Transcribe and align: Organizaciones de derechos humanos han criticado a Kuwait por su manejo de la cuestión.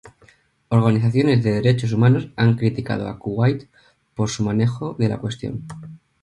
Organizaciones 0.69 1.43
de 1.43 1.51
derechos 1.53 1.93
humanos 1.93 2.29
han 2.35 2.55
criticado 2.55 3.07
a 3.07 3.19
Kuwait 3.19 3.69
por 4.15 4.31
su 4.31 4.43
manejo 4.43 4.95
de 4.97 5.09
la 5.09 5.19
cuestión. 5.19 5.61